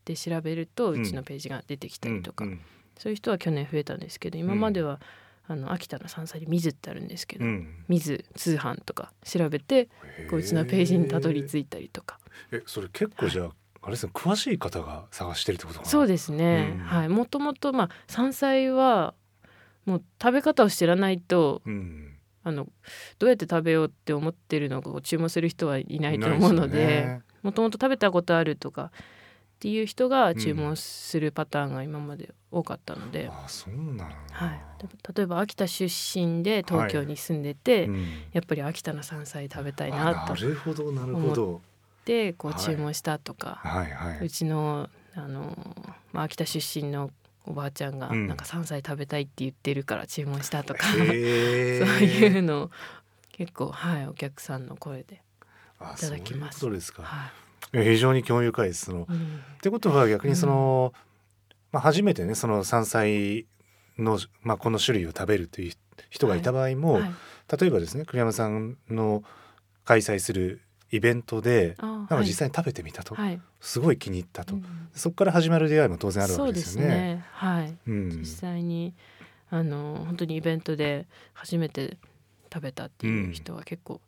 [0.05, 1.01] で調べるとうん。
[1.01, 2.61] うちのページが出てきたりとか、うん。
[2.99, 5.01] そういう人は去年増えたんですけど今までは、
[5.49, 7.85] あの秋田の山菜で水ってあるんですけど、うん。
[7.88, 9.88] 水通販とか調べて
[10.29, 12.18] こううちのページにたどり着いたりとか、
[12.51, 13.51] えそれ結構じゃあ、
[13.83, 16.85] あれですね詳しい方が探してるってことそうですね、うん。
[16.85, 17.09] はい。
[17.09, 19.14] もともとまあ山菜は
[19.87, 22.12] もう食べ方を知らないとうん。
[22.44, 22.68] あの
[23.18, 27.22] どうやって食べようって思ってるのを注文する人はいないと思うのでね。
[27.42, 28.92] もともと食べたことあるとか
[29.57, 34.61] っていう人が注文するパターンが今まで多かったので、あそうなはい、
[35.16, 38.07] 例えば秋田出身で東京に住んでて、うん。
[38.33, 41.62] やっぱり秋田の山菜食べたいあなと思っなるほどなるほど。
[42.05, 42.61] てこうはい。
[42.61, 44.27] 注文したとか、はいはい。
[44.27, 45.57] うちのあの、
[46.12, 47.11] まあ、秋田出身の
[47.47, 48.27] おばあちゃんがうん。
[48.27, 52.05] なんか山菜食べたいって言ってるから注文したとか、へ そうー
[52.35, 52.71] いうのを
[53.33, 55.23] 結構はいお客さんの声で、
[55.79, 56.61] あいただきます。
[56.61, 57.03] そうですか。
[57.03, 57.31] はい。
[57.73, 58.87] え非常に興味深いです。
[58.87, 59.45] そのうん。
[59.57, 60.93] ってことは逆にその、
[61.73, 63.47] まあ、初めてねその山菜
[63.99, 65.73] の、まあ、この種類を食べるという
[66.11, 67.15] 人がいた場合も、はい。
[67.61, 69.23] 例えばですね栗山さんの
[69.85, 73.40] 開催するイベントであなんか実際に食べてみたと、はい。
[73.61, 76.88] すごい気に入ったと、うんそこから始まる出会いも当然あるわけですよね。
[76.88, 77.25] すね。
[77.33, 77.77] はい。
[77.87, 78.09] うん。
[78.20, 78.94] 実際に
[79.51, 81.99] あの本当にイベントで初めて
[82.53, 84.01] 食べたっていう人は結構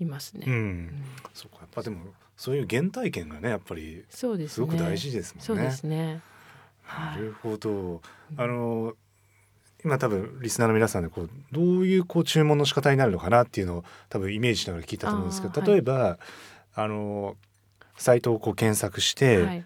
[0.00, 0.44] いますね。
[0.48, 0.52] うん。
[0.52, 1.04] うん。
[1.34, 1.58] そうか。
[1.60, 2.00] やっぱでも
[2.36, 4.48] そういう原体験がねやっぱりすね。
[4.48, 5.44] すごく大事ですもんね。
[5.44, 6.20] そうですね。
[6.88, 8.00] なるほど。
[8.36, 8.94] あの
[9.84, 16.18] 今多分リスナーの皆さんでこうどういうこう注文の仕方になるのかなっていうのを多分イメージしながら聞いたと思うんですけど、例えば
[16.74, 17.36] あの
[17.96, 19.64] サイトをこう検索して、はい。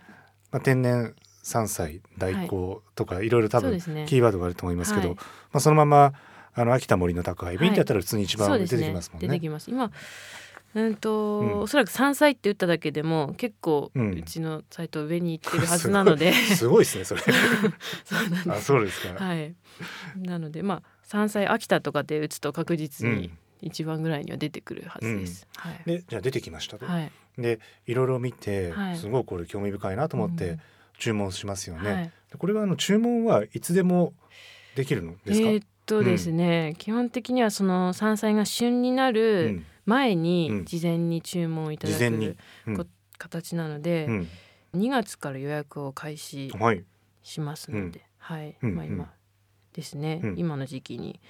[0.53, 6.13] まあ、天然山菜代行とかいろいろ多分キーワードがあると思いますけど、はいまあ、そのまま
[6.55, 9.29] あの秋田森の宅配便ってやったら普通に一番出てきますもんね。
[9.29, 9.71] 出てきます。
[9.71, 9.91] 今
[10.75, 17.21] うんと、うんおそらく山菜って打っただけでも結構うんうちのサイト上に行ってるはずなので、 すごいですねそれ。
[18.05, 18.65] そうなんあです。
[18.67, 19.25] そうですか。
[19.25, 19.55] はい。
[20.17, 25.47] なのでまあ山菜秋田とかで打つと確実にうん一番ぐらいには出てくるはずです。
[25.57, 25.81] はい。
[25.87, 26.87] でじゃあ出てきましたと。
[26.87, 27.13] はい。
[27.39, 30.61] でいろいろ見て、はいすごいこれ興味深いなと思ってうん
[30.99, 31.93] 注文しますよね。
[31.93, 34.15] はいでこれはあの注文はいつでも
[34.75, 35.49] できるのですか？
[35.49, 40.23] えーっとですね、基本的にはその山菜が旬になうるん前うん。
[40.23, 42.87] に事前に注文いただく、
[43.19, 44.29] 形なので、うん。
[44.75, 46.85] 2月から予約を開始はい。
[47.23, 49.13] しますので、はい、まあ今
[49.75, 50.35] ですね、うん。
[50.39, 51.21] 今の時期に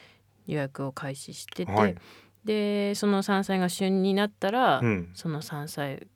[0.47, 1.97] 予約を開始してて、はい。
[2.45, 5.11] でその山菜が旬になったら、うん。
[5.15, 6.07] その山菜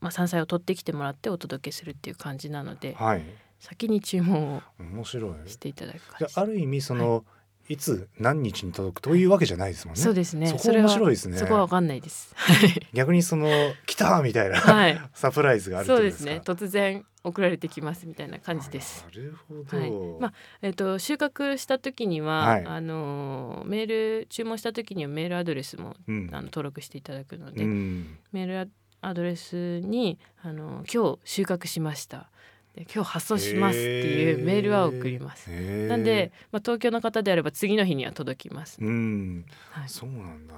[0.00, 3.22] まあ山菜を取ってきてもらってお届けするっていう感じなので、はい。
[3.60, 5.48] 先に注文を面白い。
[5.48, 6.24] していただくじ感じ。
[6.24, 7.41] ゃあある意味その、い、
[7.76, 10.00] つ何日に届くというわけじゃないですもんね。
[10.02, 11.38] そうですねそこ面白いですね。
[11.38, 13.48] そこは分かんないですはい逆にその
[13.86, 16.30] 来たみたいな、はい サプライズがあるそことですか？
[16.30, 19.04] うですね突然送られてきますみたいな感じです。
[19.04, 19.76] なるほど。
[19.78, 23.86] はいまあえっと収穫した時には、はいあのメー
[24.22, 28.18] ル注文した時にはメールアドレスもうんあの登録していただくので、うん。
[28.32, 28.70] メール
[29.04, 32.30] アドレスにあの今日収穫しました
[32.74, 35.50] で今日発送しますっていうメールは送ります。
[35.50, 38.78] なんで、まあ、東京の方であれば次の日には届きます。
[38.80, 39.44] うん。
[39.70, 40.54] はい、そうなんだ。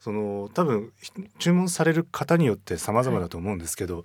[0.00, 4.04] その多分ひ注文される方によって様々だと思うんですけど、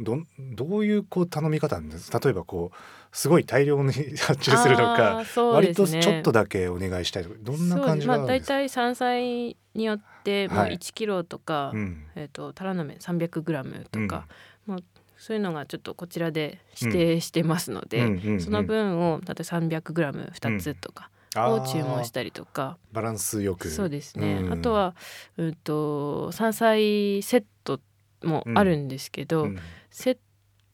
[0.00, 2.10] どんどういうこう頼み方なんです？
[2.10, 2.76] 例えばこう
[3.16, 10.76] すごい大量に発注するのか、あーそう割とちょっとだけお願いしたいとかどんな感じがんですか、まあ大体山菜によってもうはい。
[10.76, 12.06] 1キロとか、うん。
[12.16, 14.24] えっ、とタラの芽300グラムとか、もう
[15.24, 18.40] そういうのがちょっとこちらで指定してますので、うんうんうん。
[18.42, 23.70] その分を例えば300グラム2つとかを注文したりとか、バランスよく。
[23.70, 24.52] そうですね、うん。
[24.52, 24.94] あとは、
[25.38, 27.80] うん、と山菜セット
[28.22, 29.58] もあるんですけど、うん。
[29.90, 30.18] セッ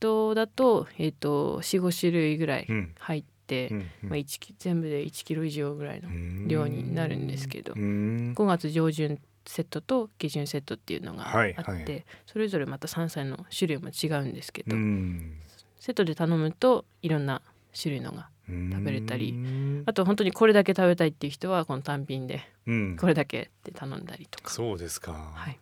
[0.00, 2.94] トだと,、えー、と45種類ぐらいうん。
[2.98, 3.78] 入って、うん。
[4.02, 6.48] まあ、1キ全部で1キロ以上ぐらいのうん。
[6.48, 8.34] 量になるんですけどうん。
[8.36, 11.54] 5月上旬セットと下旬セットっていうのがあって、はい。
[11.54, 15.36] はいそれぞれまた山菜の種類も違うんですけど、うん。
[15.80, 17.42] セットで頼むといろんな
[17.76, 19.82] 種類のが食べれたりうん。
[19.86, 22.96] あと本当にこれだけ食べたいっていう人はこの単品でうん。
[22.96, 25.58] これだけって頼んだりとか、そうですか、はい、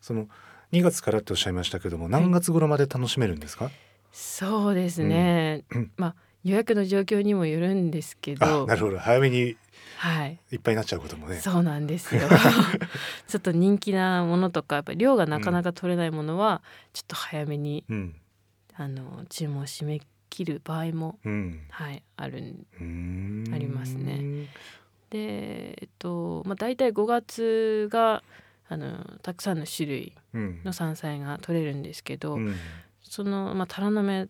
[0.00, 0.28] その
[0.72, 3.70] 2月からっておっしゃいましたけども何月頃まで楽しめるんですか、
[4.12, 5.90] そうですね、うん。
[5.96, 8.98] まあ予約の状況にもよるんですけあどなるほど。
[8.98, 9.56] 早めに
[10.02, 10.40] はい。
[10.50, 11.38] いっぱいになっちゃうこともね。
[11.38, 12.22] そうなんですよ。
[13.28, 16.60] ちょっと人気なものとかやっぱり量がなかなか取れないものは
[16.92, 18.16] ちょっと早めに、うん。
[18.74, 21.60] あの注文を締め切る場合も、うん。
[21.70, 24.48] はい、あるありますね。
[25.10, 28.24] でえっとまあ大体5月が
[28.68, 30.60] あのたくさんの種類うん。
[30.64, 32.56] の山菜が取れるんですけど、うん。
[33.04, 34.26] その、まあ、タラの芽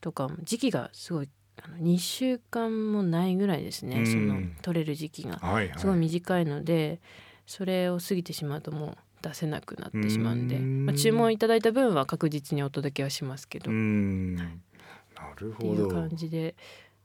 [0.00, 1.28] とかも時期がすごい
[1.60, 4.06] あの2週間もないぐらいですね、うん。
[4.06, 5.36] その取れる時期が。
[5.36, 5.78] はいはい。
[5.78, 7.00] すごい短いので
[7.46, 10.86] それを過ぎてしまうともう出せなくなってしまうんで、うん。
[10.86, 15.68] まあ、注文いただいた分は確実にお届けはしますけど、なるほど。
[15.68, 16.54] ていう感じで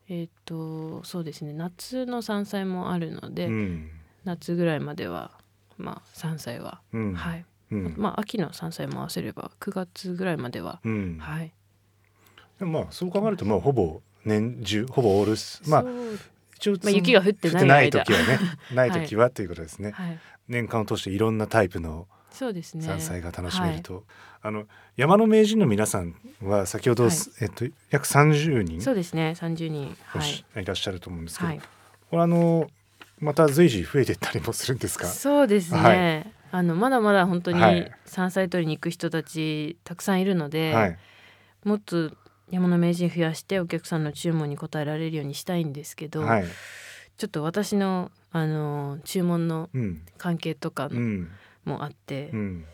[0.10, 1.54] えっ、とそうですね。
[1.54, 3.92] 夏の山菜もあるので、うん。
[4.24, 5.32] 夏ぐらいまでは
[5.78, 7.14] まあ山菜は、うん。
[7.14, 7.94] はい、うん。
[7.98, 11.18] まあ秋の山菜も合わせれば9月ぐらいまでは、うん。
[11.20, 11.54] はい。
[12.60, 15.86] まあそう考えるとまあほぼ年中ほぼオールスまあ
[16.56, 18.04] 一応まあ雪が降ってないない間。
[18.04, 18.40] 時はね
[18.74, 24.04] ない時はということですね、はい、年間を通していろんなタイプの山菜が楽しめると、
[24.44, 26.14] あの山の名人の皆さん
[26.44, 27.14] は先ほど、はい。
[27.42, 29.34] えっと約30人そうですね。
[29.36, 29.98] 30人。
[30.56, 30.66] い。
[30.66, 31.60] らっしゃると思うんですけど、はい。
[31.60, 32.70] これあの
[33.20, 35.08] また随時増えていったりもするんですか？
[35.08, 36.34] そうですね、はい。
[36.52, 37.92] あのまだまだ本当にはい。
[38.06, 40.98] 山菜採りに行く人たちたくさんいるので、はい。
[41.64, 42.12] もっと
[42.50, 46.46] 山の名人増やしてお客さんの注文に応えられるようにしたいんですけど、はい。
[47.18, 50.02] ちょっと私のあの注文のうん。
[50.18, 51.30] 関係とかうん。
[51.66, 52.66] もあって、うん。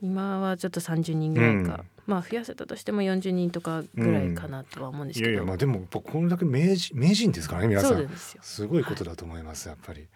[0.00, 1.84] 今はちょっと30人ぐらいか、うん。
[2.06, 8.08] まあ増やせたとしても40人とかぐらいかなとは思うんですけど、いやいやまあでもこれだけ名人名人ですからね皆さん。
[8.40, 10.08] すごいことだと思います、やっぱり。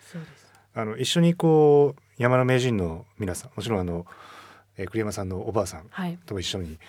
[0.75, 4.07] あの一緒にこう山の名人の皆さんもちろんあの、
[4.77, 6.19] えー栗山さんのおばあさんはい。
[6.27, 6.81] と一緒にあ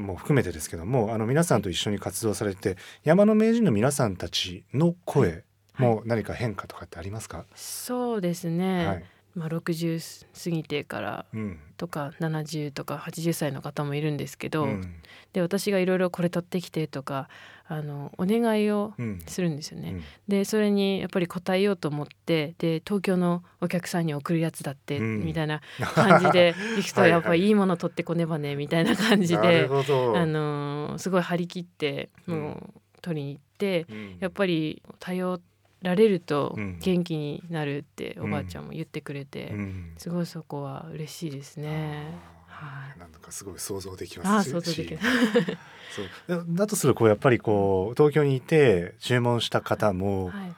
[0.00, 5.44] もう含めてですけどもあの皆さんと一緒に活動されて山の名人の皆さんたちの声
[5.78, 11.58] も何か変化とかってありますか、そうですね、はいまあ、60過ぎてからうん。
[11.76, 14.94] とか70とか80歳の方もいるんですけど、うん。
[15.32, 17.28] で私がいろいろこれ取ってきてとか
[17.66, 19.18] あのお願いをうん。
[19.26, 19.90] するんですよね。
[19.90, 20.02] うん。
[20.28, 25.24] でそれにやっぱり応えようと思ってで東京のお客さんに送るやつだって、うん。
[25.24, 25.60] みたいな
[25.94, 34.16] 感じで 行くとはいやっぱりいいもの取ってこねばねみたいな感じなであのすごい張り切ってもう取りに行って、うん。
[34.20, 35.40] やっぱり頼
[35.84, 36.78] られるとうん。
[36.80, 38.24] 元気になるってうん。
[38.26, 39.94] おばあちゃんも言ってくれて、うん。
[39.96, 42.18] すごいそこは嬉しいですね。
[42.48, 42.96] あはい。
[42.96, 44.52] ーなんとかすごい想像できますし。
[44.52, 44.98] 想像できる。
[45.94, 46.06] そう。
[46.26, 50.52] だだとするとこうやっぱりこう東京にいて注文した方も、はい、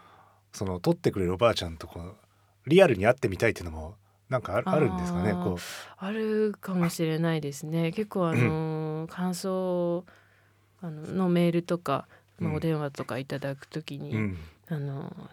[0.52, 2.16] その取ってくれるおばあちゃんとこう
[2.66, 3.96] リアルに会ってみたいっていうのも
[4.28, 5.32] なんかあるんですかね？
[5.32, 5.58] こ
[5.98, 7.92] あるかもしれないですね。
[7.92, 10.04] 結構あのー感想
[10.82, 12.06] あののメールとか、
[12.38, 12.56] まあ、うん。
[12.56, 15.30] お電話とかいただくときに、う、うんあの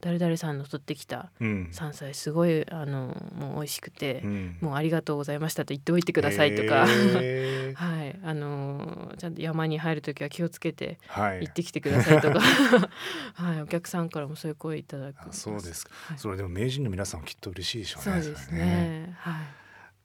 [0.00, 1.68] 誰々さんの取ってきたうん。
[1.72, 4.58] 山菜すごいあのもう美味しくて、うん。
[4.60, 6.86] もうありがとうございましたと言っておいてくださいとか。
[6.86, 7.74] へー。
[7.74, 11.40] はい、あのーちゃんと山に入るときは気をつけてはい。
[11.40, 12.38] 行ってきてくださいとか、
[13.34, 16.18] はい、お客さんからもそういう声いただくあそうですか、はい。
[16.18, 19.16] それでも名人の皆さんはきっと嬉しいでしょうねそうですれね。
[19.18, 19.34] はい。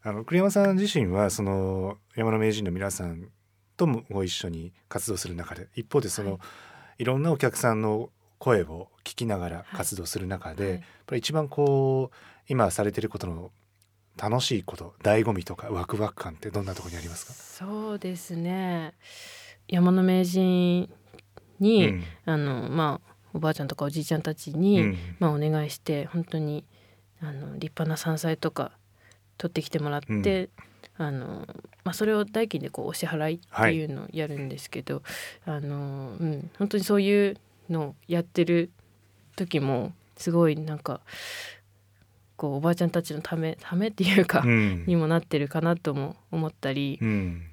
[0.06, 3.30] あの栗山さん自身はその山の名人の皆さん
[3.78, 6.38] ともご一緒に活動する中で一方でその、は
[6.98, 7.04] い。
[7.04, 8.10] い、ろんなお客さんの
[8.44, 10.74] 声を聞きながら活動する中で、はい。
[10.74, 12.16] やっぱり一番こう
[12.50, 13.52] 今されてることの
[14.18, 17.32] 楽しいこと醍醐味とかワクワク感ってどんなところにありますか？
[17.32, 18.96] そうですね。
[19.70, 20.90] 山の名人
[21.62, 22.04] に、うん。
[22.26, 24.98] あのまあおばあちゃんとかおじいちゃんたちに、うん。
[25.20, 26.66] まあ、お願いして本当に
[27.22, 28.74] あの立派な山菜とか
[29.38, 30.50] 取ってきてもらって、
[31.00, 31.06] うん。
[31.06, 31.48] あの、
[31.86, 35.02] まあ、それを代金でこうお支払いっていうのをやるんですけど、
[35.46, 37.38] あのうん、本当にそういう
[37.74, 38.72] のをやってる
[39.36, 41.02] 時もすごいなんか
[42.36, 44.86] こうおばあちゃんたちのためためっていうか、うん。
[44.86, 47.44] にもなってるかなとも思ったり、うん。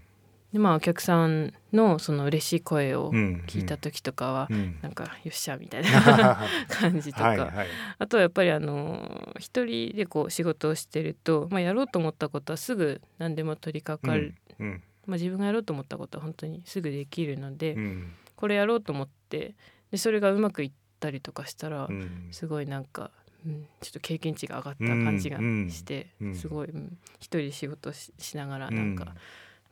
[0.52, 4.78] でまあお客さんのその嬉しい声をうん聞いた時とかは、うん。
[4.82, 7.66] なんかよっしゃみたいなは 感じとか、いはい。
[7.98, 14.82] あとはやっぱりあの一人でこう仕事をしてると、まあ、やろうと思ったことはすぐ何でも取り掛かる、うん。
[15.06, 18.12] まあ、自分がやろうと思ったことは本当にすぐできるので、うん。
[18.34, 19.54] これやろうと思って
[19.90, 22.28] でそれがうまくいったりとかしたら、うん。
[22.30, 23.10] すごいなんか、
[23.46, 26.34] うん、ちょっと経験値が上がった感じがうんして、うん。
[26.34, 29.14] すごい、うん一人で仕事ししながらなんか、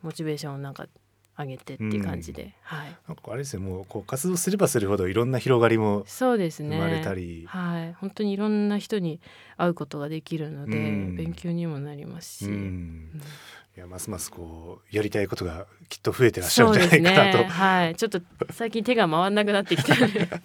[0.02, 0.86] モチベーションをなんか
[1.38, 2.96] 上げてっていう感じで、はい。
[3.06, 6.76] なんかあれですよもうこう活動すればするほどいろんな広がりもそうですね。
[6.76, 7.94] 生まれたり、はい。
[7.94, 9.20] 本当にいろんな人に
[9.56, 11.16] 会うことができるので、うん。
[11.16, 12.52] 勉強にもなりますし、うん。
[12.52, 13.22] うん。
[13.76, 17.38] いやますますこうやりたいことがきっと増えてらっしゃるんじゃないかなと。
[17.38, 17.44] ね。
[17.44, 17.94] はい。
[17.94, 18.20] ちょっと
[18.50, 20.40] 最近手が回んなくなってきたので、 はい、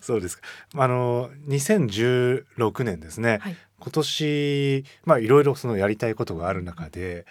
[0.00, 0.42] そうですか。
[0.74, 3.56] あの2016年ですね、はい。
[3.78, 7.26] 今年まあいろいろそのやりたいことがある中で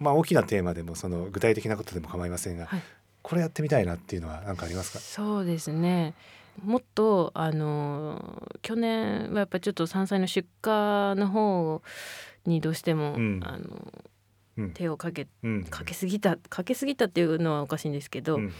[0.00, 2.82] まあ大きなテーマでもその具体的なことでも構いませんが、はい。
[3.22, 4.98] これやってみたいなっていうのは何かありますか？
[4.98, 6.14] そうですね。
[6.64, 11.82] もっとあの去年はやっぱりちょっと山菜の出荷の方
[12.46, 13.40] にどうしても、うん。
[13.44, 13.92] あの
[14.56, 14.70] うん。
[14.72, 15.64] 手をかけうん。
[15.64, 18.52] かけすぎたかけすぎたっていうのはおかしいんですけど、うんうん。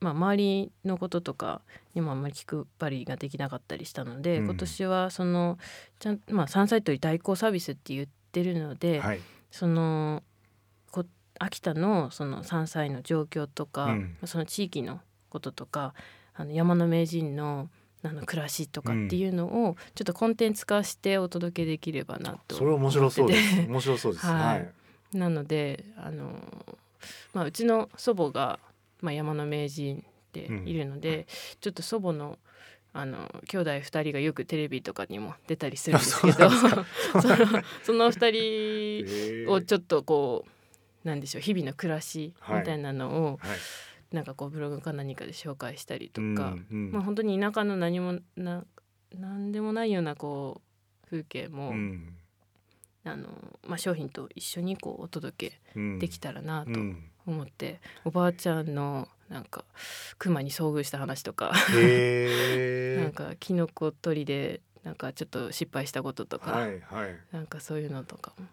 [0.00, 1.60] まあ、周りのこととか
[1.94, 4.44] にもあんまり気配りができなかったりしたので、うん。
[4.44, 5.58] 今年はその
[5.98, 9.20] ちゃん、まあ、山菜採り代行サービスって言ってるので、はい。
[9.50, 10.33] そのこ
[11.38, 14.16] 秋田のその山菜の状況とか、うん。
[14.24, 15.94] その地域のこととか
[16.34, 17.68] あの山の名人の
[18.02, 23.62] あの暮らしとかっていうのをちょっとコンテンツ化してお届けできればなとそれ面白そうです。
[23.66, 24.26] 面白そうです。
[24.26, 24.58] はい。
[24.58, 24.66] は
[25.14, 25.16] い。
[25.16, 26.38] なのであの、
[27.32, 28.58] まあ、うちの祖母が、
[29.00, 31.26] まあ、山の名人でいるので、
[31.60, 32.38] ちょっと祖母の
[32.92, 36.46] あの兄弟2人がよくテレビとかにも出たりするんですけど。
[36.46, 36.84] あ その
[37.82, 40.50] その2人をょちょっとこう
[41.04, 42.60] なんでしょう日々の暮らしはい。
[42.60, 43.58] みたいなのを、はい。
[44.14, 46.92] なんかこうブログか何かで紹介したりとうんか、うん。
[46.92, 48.64] まあ本当に田舎の何もな
[49.16, 50.60] 何でもないようなこ
[51.04, 52.16] う風景も、うん。
[53.06, 53.28] あの
[53.66, 55.98] まあ、商品と一緒にこうお届けうん。
[55.98, 57.10] できたらなとうん。
[57.26, 59.64] 思って、おばあちゃんのなんか
[60.18, 67.16] 熊に遭遇した話とかへ なんえかキノコ取りでなんかちょっと失敗したこととか、はいはい。
[67.32, 68.48] なんかそういうのとかもへ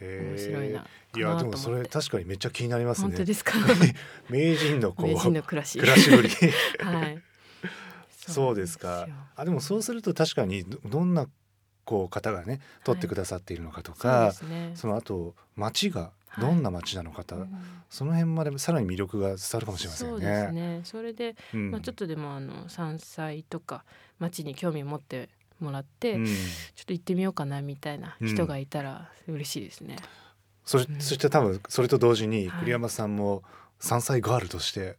[0.00, 1.70] 面白いなかいやでもそ。
[1.72, 3.08] れ確かにめっちゃ気になりますね。
[3.08, 3.52] 本当ですか？
[4.28, 5.78] 名人のこう名人の暮らし。
[5.78, 6.28] 暮らしぶり。
[6.84, 7.22] はい。
[8.10, 9.08] そうですか。
[9.36, 11.26] あでもそうすると確かにどどんな
[11.84, 14.72] こう方がね取ってくださっているのかとか、ですね。
[14.74, 16.44] その後町がはい。
[16.44, 17.48] どんな町なのかと、うん
[17.88, 20.76] その辺までさらに魅力が伝わるかもしれませんよそうですね。
[20.78, 21.70] ねそれで、うん。
[21.70, 23.84] まあ、ちょっとでもあの山菜とか
[24.18, 25.28] 町に興味を持って
[25.60, 26.26] もらって、うん。
[26.26, 26.32] ちょ
[26.82, 29.96] っと行ってみようかなみたいな人がいたら嬉しいですね。
[30.64, 31.00] それうん。
[31.00, 32.60] そして多分それと同時にはい。
[32.60, 33.42] 栗山さんも
[33.78, 34.96] 山菜ガールとして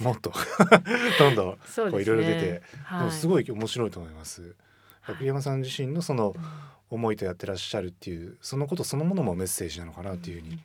[0.00, 0.32] もっと
[1.18, 1.56] どんどん
[1.90, 4.54] こういろいろ出て、ではすごい面白いと思います。
[5.00, 5.16] はい。
[5.16, 6.42] 栗山さん自身のそのうん。
[6.90, 10.58] 思いとやってらっしゃるっていうそのことそのものもメッセージなのかなっていうふうに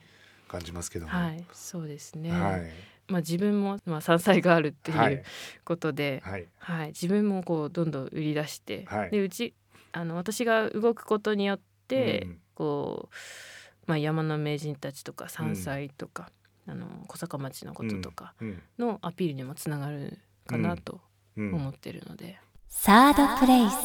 [0.48, 1.12] 感じますけども。
[1.12, 2.32] はい、そうですね。
[2.32, 5.14] はいまあ自分もまあ山菜があるってはい。
[5.14, 5.24] いう
[5.64, 6.48] ことで、はい。
[6.58, 9.12] はい、自分もこうどんどん売り出して、はい。
[9.12, 9.54] でうち
[9.92, 13.16] あの私が動くことによって、うんこう
[13.86, 16.32] まあ山の名人たちとか山菜とか、
[16.68, 18.62] あの小坂町のこととかうん。
[18.80, 21.02] のアピールにもつながるかなと
[21.38, 21.54] うん。
[21.54, 22.40] 思ってるので、
[22.70, 23.76] サードプレイス